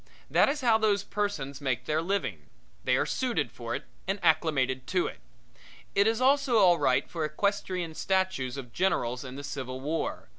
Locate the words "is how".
0.49-0.79